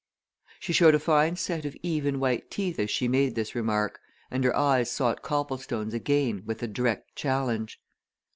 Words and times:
She 0.59 0.73
showed 0.73 0.95
a 0.95 0.99
fine 0.99 1.35
set 1.35 1.63
of 1.63 1.77
even 1.83 2.19
white 2.19 2.49
teeth 2.49 2.79
as 2.79 2.89
she 2.89 3.07
made 3.07 3.35
this 3.35 3.53
remark, 3.53 3.99
and 4.31 4.43
her 4.43 4.55
eyes 4.57 4.89
sought 4.89 5.21
Copplestone's 5.21 5.93
again 5.93 6.41
with 6.47 6.63
a 6.63 6.67
direct 6.67 7.15
challenge. 7.15 7.79